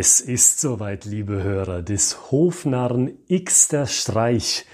[0.00, 4.64] Es ist soweit, liebe Hörer, des Hofnarren Xter Streich.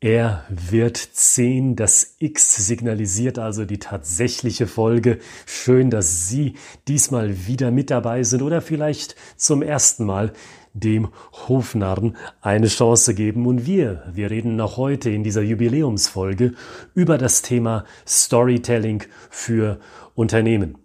[0.00, 1.76] Er wird 10.
[1.76, 5.20] Das X signalisiert also die tatsächliche Folge.
[5.46, 6.54] Schön, dass Sie
[6.88, 10.32] diesmal wieder mit dabei sind oder vielleicht zum ersten Mal
[10.72, 11.06] dem
[11.46, 13.46] Hofnarren eine Chance geben.
[13.46, 16.54] Und wir, wir reden noch heute in dieser Jubiläumsfolge
[16.96, 19.78] über das Thema Storytelling für
[20.16, 20.78] Unternehmen.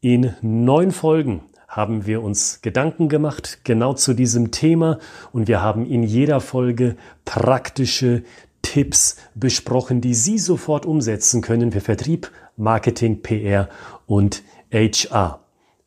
[0.00, 4.98] In neun Folgen haben wir uns Gedanken gemacht, genau zu diesem Thema.
[5.32, 8.24] Und wir haben in jeder Folge praktische
[8.60, 13.68] Tipps besprochen, die Sie sofort umsetzen können für Vertrieb, Marketing, PR
[14.06, 14.42] und
[14.72, 15.44] HR.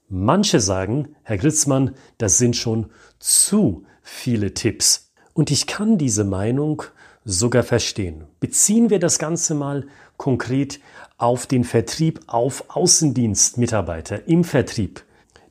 [0.08, 5.12] Manche sagen, Herr Gritzmann, das sind schon zu viele Tipps.
[5.34, 6.84] Und ich kann diese Meinung
[7.26, 8.24] sogar verstehen.
[8.40, 10.80] Beziehen wir das Ganze mal konkret
[11.18, 15.04] auf den Vertrieb, auf Außendienstmitarbeiter im Vertrieb.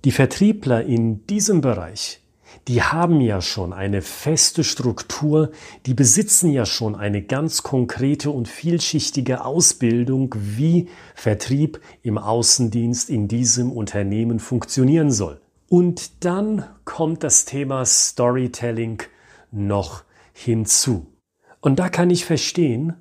[0.05, 2.21] Die Vertriebler in diesem Bereich,
[2.67, 5.53] die haben ja schon eine feste Struktur,
[5.87, 13.29] die besitzen ja schon eine ganz konkrete und vielschichtige Ausbildung, wie Vertrieb im Außendienst in
[13.29, 15.41] diesem Unternehmen funktionieren soll.
[15.69, 19.05] Und dann kommt das Thema Storytelling
[19.53, 21.07] noch hinzu.
[21.61, 22.95] Und da kann ich verstehen,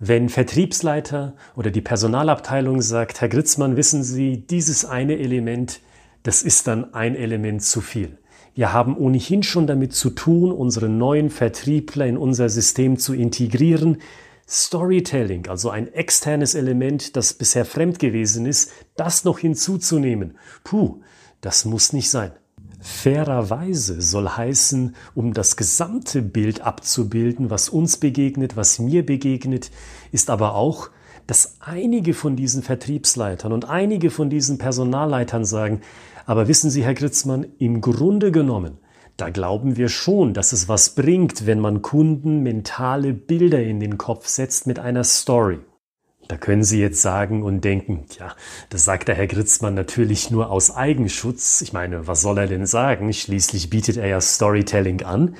[0.00, 5.80] wenn Vertriebsleiter oder die Personalabteilung sagt, Herr Gritzmann, wissen Sie, dieses eine Element
[6.22, 8.18] das ist dann ein Element zu viel.
[8.54, 13.98] Wir haben ohnehin schon damit zu tun, unsere neuen Vertriebler in unser System zu integrieren.
[14.48, 20.36] Storytelling, also ein externes Element, das bisher fremd gewesen ist, das noch hinzuzunehmen.
[20.64, 21.00] Puh,
[21.40, 22.32] das muss nicht sein.
[22.80, 29.70] Fairerweise soll heißen, um das gesamte Bild abzubilden, was uns begegnet, was mir begegnet,
[30.12, 30.90] ist aber auch,
[31.26, 35.82] dass einige von diesen Vertriebsleitern und einige von diesen Personalleitern sagen,
[36.30, 38.78] aber wissen Sie, Herr Gritzmann, im Grunde genommen,
[39.16, 43.98] da glauben wir schon, dass es was bringt, wenn man Kunden mentale Bilder in den
[43.98, 45.58] Kopf setzt mit einer Story.
[46.28, 48.36] Da können Sie jetzt sagen und denken, ja,
[48.68, 51.62] das sagt der Herr Gritzmann natürlich nur aus Eigenschutz.
[51.62, 53.12] Ich meine, was soll er denn sagen?
[53.12, 55.34] Schließlich bietet er ja Storytelling an.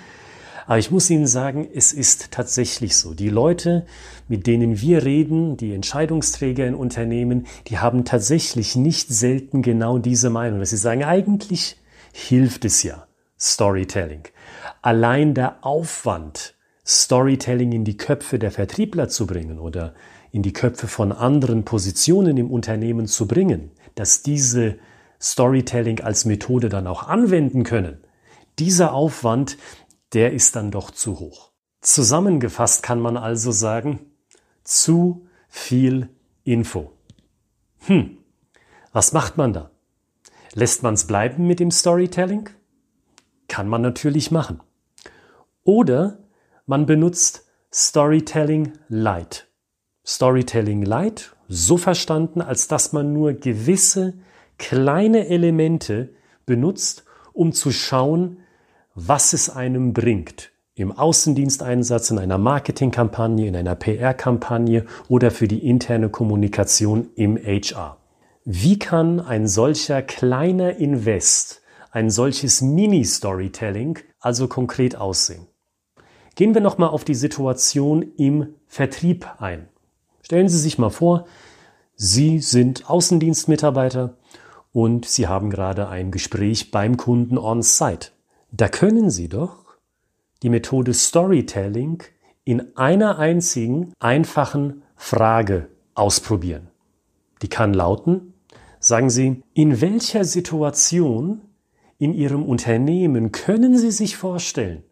[0.70, 3.12] Aber ich muss Ihnen sagen, es ist tatsächlich so.
[3.12, 3.86] Die Leute,
[4.28, 10.30] mit denen wir reden, die Entscheidungsträger in Unternehmen, die haben tatsächlich nicht selten genau diese
[10.30, 11.76] Meinung, dass sie sagen, eigentlich
[12.12, 14.28] hilft es ja, Storytelling.
[14.80, 16.54] Allein der Aufwand,
[16.86, 19.92] Storytelling in die Köpfe der Vertriebler zu bringen oder
[20.30, 24.76] in die Köpfe von anderen Positionen im Unternehmen zu bringen, dass diese
[25.20, 27.98] Storytelling als Methode dann auch anwenden können.
[28.60, 29.56] Dieser Aufwand,
[30.12, 31.52] der ist dann doch zu hoch.
[31.80, 34.12] Zusammengefasst kann man also sagen,
[34.64, 36.08] zu viel
[36.44, 36.92] Info.
[37.86, 38.18] Hm,
[38.92, 39.70] was macht man da?
[40.54, 42.50] Lässt man es bleiben mit dem Storytelling?
[43.48, 44.60] Kann man natürlich machen.
[45.64, 46.18] Oder
[46.66, 49.48] man benutzt Storytelling Light.
[50.04, 54.14] Storytelling Light, so verstanden, als dass man nur gewisse
[54.58, 56.14] kleine Elemente
[56.46, 58.38] benutzt, um zu schauen,
[58.94, 60.50] was es einem bringt.
[60.74, 67.98] Im Außendiensteinsatz, in einer Marketingkampagne, in einer PR-Kampagne oder für die interne Kommunikation im HR.
[68.44, 75.46] Wie kann ein solcher kleiner Invest, ein solches Mini-Storytelling also konkret aussehen?
[76.34, 79.68] Gehen wir nochmal auf die Situation im Vertrieb ein.
[80.22, 81.26] Stellen Sie sich mal vor,
[81.96, 84.16] Sie sind Außendienstmitarbeiter
[84.72, 88.12] und Sie haben gerade ein Gespräch beim Kunden on-site.
[88.52, 89.64] Da können Sie doch
[90.42, 92.02] die Methode Storytelling
[92.44, 96.68] in einer einzigen einfachen Frage ausprobieren.
[97.42, 98.34] Die kann lauten,
[98.80, 101.42] sagen Sie, in welcher Situation
[101.98, 104.82] in Ihrem Unternehmen können Sie sich vorstellen,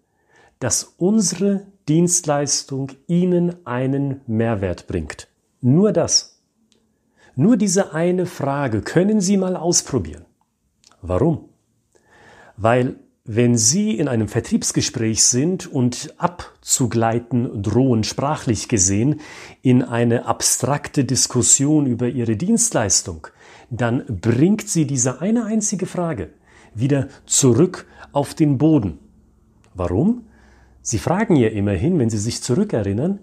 [0.60, 5.28] dass unsere Dienstleistung Ihnen einen Mehrwert bringt?
[5.60, 6.42] Nur das.
[7.34, 10.26] Nur diese eine Frage können Sie mal ausprobieren.
[11.00, 11.48] Warum?
[12.56, 12.96] Weil
[13.30, 19.20] wenn Sie in einem Vertriebsgespräch sind und abzugleiten drohen, sprachlich gesehen,
[19.60, 23.26] in eine abstrakte Diskussion über Ihre Dienstleistung,
[23.68, 26.30] dann bringt Sie diese eine einzige Frage
[26.74, 28.98] wieder zurück auf den Boden.
[29.74, 30.22] Warum?
[30.80, 33.18] Sie fragen ja immerhin, wenn Sie sich zurückerinnern,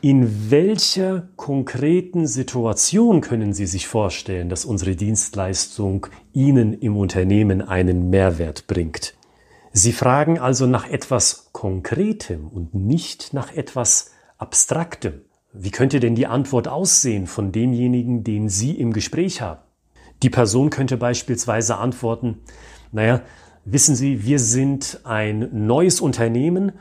[0.00, 8.08] in welcher konkreten Situation können Sie sich vorstellen, dass unsere Dienstleistung Ihnen im Unternehmen einen
[8.08, 9.17] Mehrwert bringt?
[9.78, 15.22] Sie fragen also nach etwas Konkretem und nicht nach etwas Abstraktem.
[15.52, 19.60] Wie könnte denn die Antwort aussehen von demjenigen, den Sie im Gespräch haben?
[20.22, 22.40] Die Person könnte beispielsweise antworten,
[22.90, 23.22] naja,
[23.70, 26.72] Wissen Sie, wir sind ein neues Unternehmen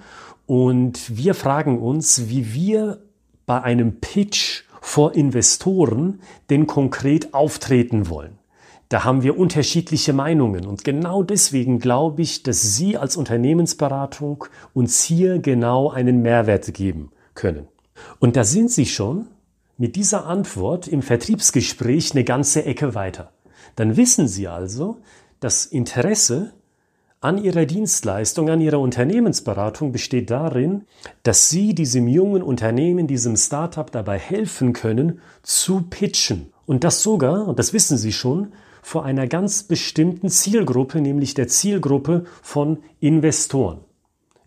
[0.46, 3.02] und wir fragen uns, wie wir
[3.46, 8.38] bei einem Pitch vor Investoren denn konkret auftreten wollen.
[8.90, 15.04] Da haben wir unterschiedliche Meinungen und genau deswegen glaube ich, dass Sie als Unternehmensberatung uns
[15.04, 17.68] hier genau einen Mehrwert geben können.
[18.20, 19.28] Und da sind Sie schon
[19.78, 23.32] mit dieser Antwort im Vertriebsgespräch eine ganze Ecke weiter.
[23.76, 24.98] Dann wissen Sie also,
[25.42, 26.54] dass Interesse
[27.20, 30.86] an Ihrer Dienstleistung, an Ihrer Unternehmensberatung besteht darin,
[31.24, 36.54] dass Sie diesem jungen Unternehmen, diesem Startup dabei helfen können, zu pitchen.
[36.66, 38.54] Und das sogar, und das wissen Sie schon,
[38.88, 43.82] vor einer ganz bestimmten Zielgruppe, nämlich der Zielgruppe von Investoren.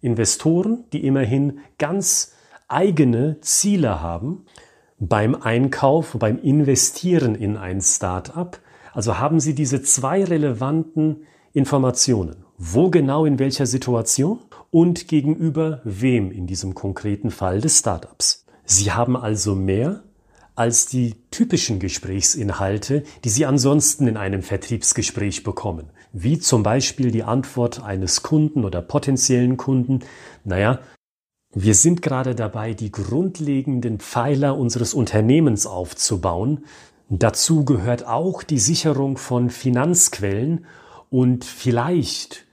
[0.01, 2.33] Investoren, die immerhin ganz
[2.67, 4.47] eigene Ziele haben
[4.99, 8.59] beim Einkauf, beim Investieren in ein Startup.
[8.95, 12.47] Also haben Sie diese zwei relevanten Informationen.
[12.57, 14.39] Wo genau in welcher Situation
[14.71, 18.47] und gegenüber wem in diesem konkreten Fall des Startups.
[18.65, 20.03] Sie haben also mehr
[20.61, 27.23] als die typischen Gesprächsinhalte, die Sie ansonsten in einem Vertriebsgespräch bekommen, wie zum Beispiel die
[27.23, 30.01] Antwort eines Kunden oder potenziellen Kunden,
[30.45, 30.81] naja,
[31.55, 36.67] wir sind gerade dabei, die grundlegenden Pfeiler unseres Unternehmens aufzubauen.
[37.09, 40.67] Dazu gehört auch die Sicherung von Finanzquellen
[41.09, 42.45] und vielleicht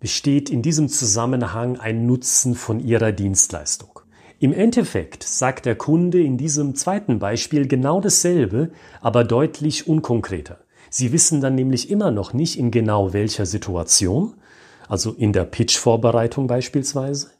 [0.00, 3.95] besteht in diesem Zusammenhang ein Nutzen von Ihrer Dienstleistung.
[4.38, 10.58] Im Endeffekt sagt der Kunde in diesem zweiten Beispiel genau dasselbe, aber deutlich unkonkreter.
[10.90, 14.34] Sie wissen dann nämlich immer noch nicht in genau welcher Situation,
[14.88, 17.30] also in der Pitch-Vorbereitung beispielsweise,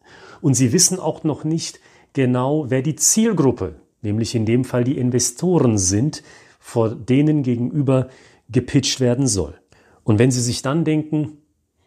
[0.41, 1.81] und Sie wissen auch noch nicht
[2.15, 6.23] genau, wer die Zielgruppe, nämlich in dem Fall die Investoren sind,
[6.59, 8.09] vor denen gegenüber
[8.49, 9.55] gepitcht werden soll.
[10.03, 11.39] Und wenn Sie sich dann denken,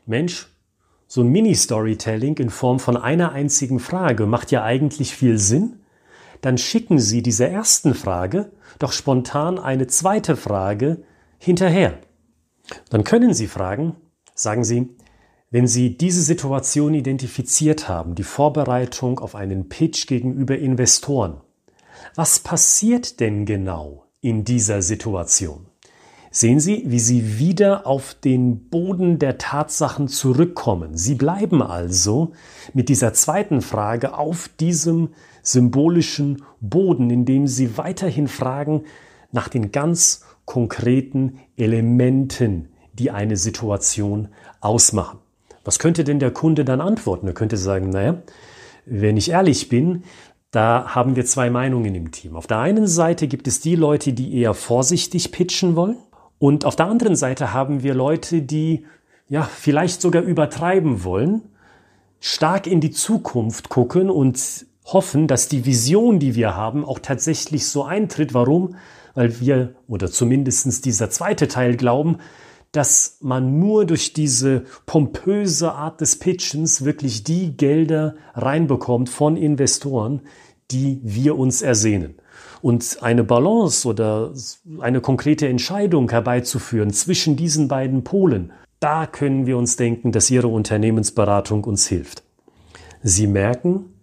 [0.05, 0.47] Mensch,
[1.11, 5.79] so ein Mini-Storytelling in Form von einer einzigen Frage macht ja eigentlich viel Sinn,
[6.41, 11.03] dann schicken Sie dieser ersten Frage doch spontan eine zweite Frage
[11.39, 11.97] hinterher.
[12.91, 13.95] Dann können Sie fragen,
[14.35, 14.95] sagen Sie,
[15.49, 21.41] wenn Sie diese Situation identifiziert haben, die Vorbereitung auf einen Pitch gegenüber Investoren,
[22.13, 25.68] was passiert denn genau in dieser Situation?
[26.31, 30.95] Sehen Sie, wie Sie wieder auf den Boden der Tatsachen zurückkommen.
[30.95, 32.33] Sie bleiben also
[32.73, 35.09] mit dieser zweiten Frage auf diesem
[35.41, 38.83] symbolischen Boden, indem Sie weiterhin fragen
[39.31, 44.27] nach den ganz konkreten Elementen, die eine Situation
[44.61, 45.17] ausmachen.
[45.63, 47.25] Was könnte denn der Kunde dann antworten?
[47.25, 48.21] Er könnte sagen, naja,
[48.85, 50.03] wenn ich ehrlich bin,
[50.51, 52.35] da haben wir zwei Meinungen im Team.
[52.35, 55.97] Auf der einen Seite gibt es die Leute, die eher vorsichtig pitchen wollen
[56.39, 58.85] und auf der anderen Seite haben wir Leute, die
[59.27, 61.41] ja vielleicht sogar übertreiben wollen,
[62.19, 67.67] stark in die Zukunft gucken und hoffen, dass die Vision, die wir haben, auch tatsächlich
[67.67, 68.33] so eintritt.
[68.33, 68.75] Warum?
[69.13, 72.17] Weil wir, oder zumindestens dieser zweite Teil glauben,
[72.71, 80.21] dass man nur durch diese pompöse Art des Pitchens wirklich die Gelder reinbekommt von Investoren,
[80.71, 82.15] die wir uns ersehnen.
[82.61, 84.33] Und eine Balance oder
[84.79, 90.47] eine konkrete Entscheidung herbeizuführen zwischen diesen beiden Polen, da können wir uns denken, dass Ihre
[90.47, 92.23] Unternehmensberatung uns hilft.
[93.01, 93.93] Sie merken,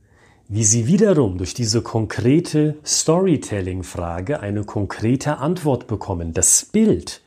[0.49, 6.33] wie Sie wiederum durch diese konkrete Storytelling-Frage eine konkrete Antwort bekommen.
[6.33, 7.23] Das Bild,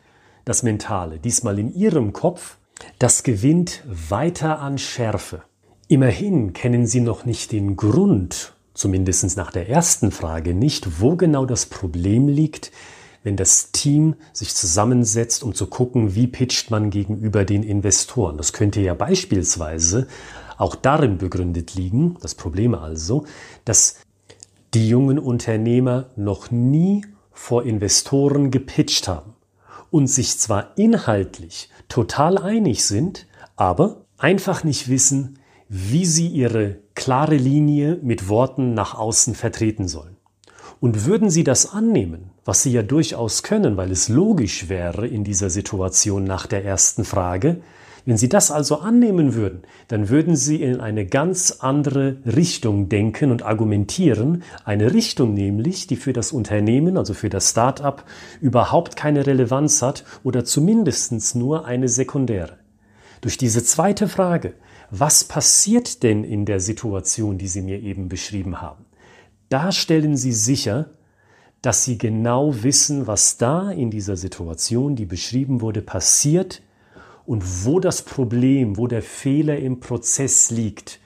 [0.46, 2.58] das Mentale, diesmal in Ihrem Kopf,
[2.98, 5.44] das gewinnt weiter an Schärfe.
[5.88, 11.46] Immerhin kennen Sie noch nicht den Grund zumindest nach der ersten Frage nicht, wo genau
[11.46, 12.72] das Problem liegt,
[13.24, 18.38] wenn das Team sich zusammensetzt, um zu gucken, wie pitcht man gegenüber den Investoren.
[18.38, 20.08] Das könnte ja beispielsweise
[20.58, 23.26] auch darin begründet liegen, das Problem also,
[23.66, 23.96] dass
[24.74, 29.34] die jungen Unternehmer noch nie vor Investoren gepitcht haben
[29.90, 37.38] und sich zwar inhaltlich total einig sind, aber einfach nicht wissen, wie sie ihre klare
[37.38, 40.18] Linie mit Worten nach außen vertreten sollen.
[40.82, 45.24] Und würden sie das annehmen, was sie ja durchaus können, weil es logisch wäre in
[45.24, 47.62] dieser Situation nach der ersten Frage,
[48.06, 53.32] wenn sie das also annehmen würden, dann würden sie in eine ganz andere Richtung denken
[53.32, 58.04] und argumentieren, eine Richtung nämlich, die für das Unternehmen, also für das Start-up,
[58.42, 62.58] überhaupt keine Relevanz hat oder zumindest nur eine sekundäre.
[63.22, 64.54] Durch diese zweite Frage
[64.92, 68.86] was passiert denn in der Situation, die Sie mir eben beschrieben haben?
[69.50, 70.92] Da stellen Sie sicher,
[71.62, 76.62] dass Sie genau wissen, was da in dieser Situation, die beschrieben wurde, passiert
[77.26, 81.00] und wo das Problem, wo der Fehler im Prozess liegt,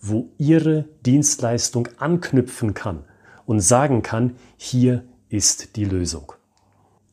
[0.00, 3.04] wo Ihre Dienstleistung anknüpfen kann
[3.46, 6.32] und sagen kann, hier ist die Lösung.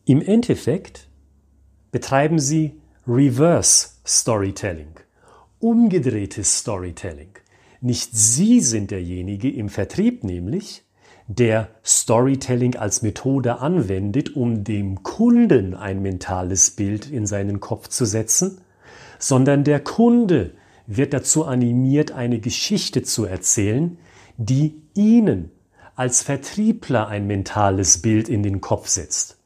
[0.05, 1.07] Im Endeffekt
[1.91, 2.73] betreiben Sie
[3.07, 4.99] Reverse Storytelling,
[5.59, 7.31] umgedrehtes Storytelling.
[7.81, 10.83] Nicht Sie sind derjenige im Vertrieb nämlich,
[11.27, 18.05] der Storytelling als Methode anwendet, um dem Kunden ein mentales Bild in seinen Kopf zu
[18.05, 18.61] setzen,
[19.19, 20.55] sondern der Kunde
[20.87, 23.99] wird dazu animiert, eine Geschichte zu erzählen,
[24.37, 25.51] die Ihnen
[25.95, 29.37] als Vertriebler ein mentales Bild in den Kopf setzt.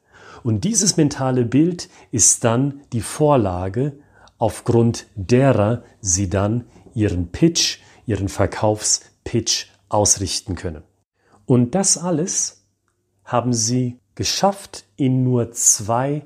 [0.44, 3.94] Und dieses mentale Bild ist dann die Vorlage,
[4.44, 10.84] aufgrund derer Sie dann Ihren Pitch, Ihren Verkaufspitch ausrichten können.
[11.46, 12.66] Und das alles
[13.24, 16.26] haben Sie geschafft in nur zwei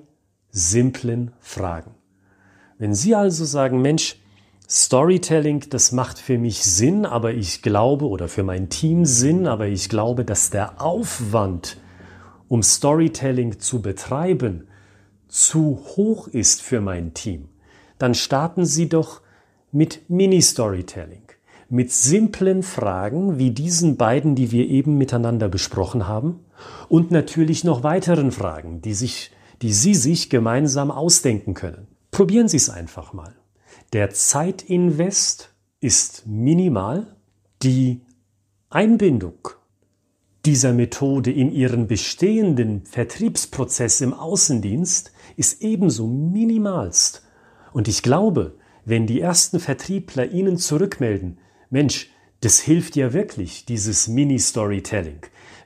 [0.50, 1.93] simplen Fragen.
[2.79, 4.19] Wenn Sie also sagen, Mensch,
[4.67, 9.67] Storytelling, das macht für mich Sinn, aber ich glaube, oder für mein Team Sinn, aber
[9.67, 11.77] ich glaube, dass der Aufwand,
[12.47, 14.67] um Storytelling zu betreiben,
[15.27, 17.50] zu hoch ist für mein Team,
[17.99, 19.21] dann starten Sie doch
[19.71, 21.27] mit Mini-Storytelling
[21.69, 26.39] mit simplen Fragen wie diesen beiden, die wir eben miteinander besprochen haben,
[26.89, 31.87] und natürlich noch weiteren Fragen, die, sich, die Sie sich gemeinsam ausdenken können.
[32.11, 33.35] Probieren Sie es einfach mal.
[33.93, 35.49] Der Zeitinvest
[35.79, 37.15] ist minimal.
[37.63, 38.01] Die
[38.69, 39.49] Einbindung
[40.45, 47.26] dieser Methode in Ihren bestehenden Vertriebsprozess im Außendienst ist ebenso minimalst.
[47.77, 48.55] Und ich glaube,
[48.86, 51.38] wenn die ersten Vertriebler Ihnen zurückmelden,
[51.69, 52.10] Mensch,
[52.41, 55.19] das hilft ja wirklich, dieses Mini-Storytelling.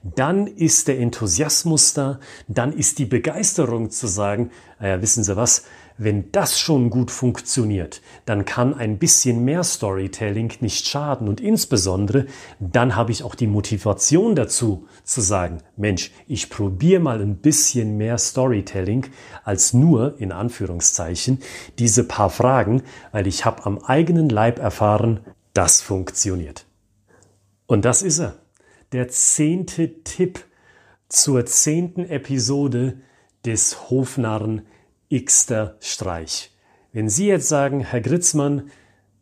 [0.04, 5.64] Dann ist der Enthusiasmus da, dann ist die Begeisterung zu sagen, naja, wissen Sie was,
[5.98, 12.26] wenn das schon gut funktioniert, dann kann ein bisschen mehr Storytelling nicht schaden und insbesondere
[12.60, 17.98] dann habe ich auch die Motivation dazu zu sagen, Mensch, ich probiere mal ein bisschen
[17.98, 19.08] mehr Storytelling
[19.44, 21.40] als nur in Anführungszeichen
[21.80, 25.22] diese paar Fragen, weil ich habe am eigenen Leib erfahren,
[25.54, 26.66] das funktioniert.
[27.68, 28.36] Und das ist er.
[28.92, 30.46] Der zehnte Tipp
[31.08, 32.98] zur zehnten Episode
[33.46, 34.64] des Hofnarren
[35.12, 36.52] Xter Streich.
[36.94, 38.72] Wenn Sie jetzt sagen, Herr Gritzmann,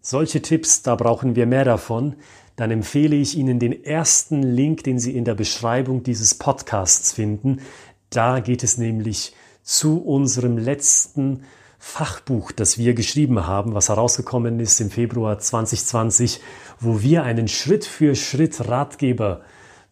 [0.02, 2.16] solche Tipps, da brauchen wir mehr davon,
[2.56, 7.62] dann empfehle ich Ihnen den ersten Link, den Sie in der Beschreibung dieses Podcasts finden.
[8.10, 11.44] Da geht es nämlich zu unserem letzten
[11.80, 16.42] Fachbuch, das wir geschrieben haben, was herausgekommen ist im Februar 2020,
[16.80, 19.42] wo wir einen Schritt für Schritt Ratgeber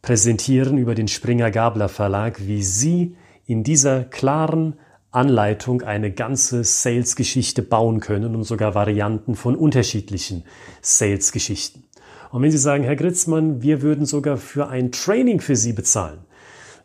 [0.01, 4.75] präsentieren über den Springer Gabler Verlag, wie Sie in dieser klaren
[5.11, 10.43] Anleitung eine ganze Sales-Geschichte bauen können und sogar Varianten von unterschiedlichen
[10.81, 11.83] Sales-Geschichten.
[12.31, 16.19] Und wenn Sie sagen, Herr Gritzmann, wir würden sogar für ein Training für Sie bezahlen,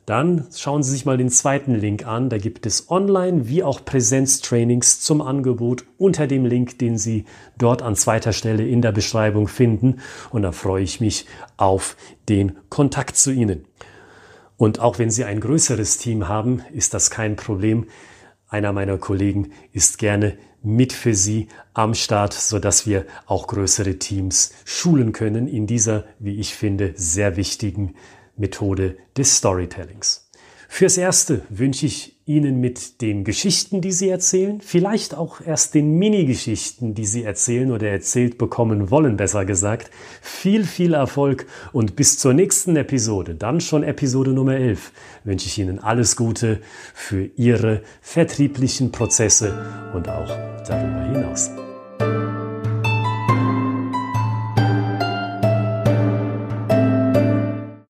[0.06, 2.28] dann schauen Sie sich mal den zweiten Link an.
[2.28, 7.24] Da gibt es Online- wie auch Präsenztrainings zum Angebot unter dem Link, den Sie
[7.56, 10.00] dort an zweiter Stelle in der Beschreibung finden.
[10.30, 11.26] Und da freue ich mich
[11.56, 11.96] auf
[12.28, 13.64] den Kontakt zu Ihnen.
[14.56, 17.86] Und auch wenn Sie ein größeres Team haben, ist das kein Problem.
[18.52, 23.98] Einer meiner Kollegen ist gerne mit für Sie am Start, so dass wir auch größere
[23.98, 27.94] Teams schulen können in dieser, wie ich finde, sehr wichtigen
[28.36, 30.28] Methode des Storytellings.
[30.68, 35.98] Fürs Erste wünsche ich Ihnen mit den Geschichten, die Sie erzählen, vielleicht auch erst den
[35.98, 42.18] Mini-Geschichten, die Sie erzählen oder erzählt bekommen wollen, besser gesagt, viel, viel Erfolg und bis
[42.18, 44.92] zur nächsten Episode, dann schon Episode Nummer 11,
[45.24, 46.60] wünsche ich Ihnen alles Gute
[46.94, 50.28] für Ihre vertrieblichen Prozesse und auch
[50.64, 51.50] darüber hinaus.